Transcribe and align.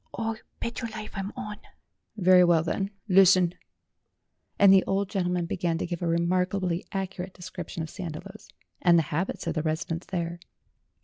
"O 0.17 0.35
bet 0.59 0.81
your 0.81 0.89
life, 0.89 1.11
I'm 1.13 1.31
on!" 1.35 1.57
"Very 2.17 2.43
well, 2.43 2.63
then; 2.63 2.89
listen." 3.07 3.53
And 4.57 4.73
the 4.73 4.83
old 4.87 5.09
gentleman 5.11 5.45
began 5.45 5.77
to 5.77 5.85
give 5.85 6.01
a 6.01 6.07
remarkably 6.07 6.83
accurate 6.91 7.35
description 7.35 7.83
of 7.83 7.89
Sandiloes, 7.91 8.49
and 8.81 8.97
the 8.97 9.03
habits 9.13 9.45
of 9.45 9.53
the 9.53 9.61
residents 9.61 10.07
there. 10.07 10.39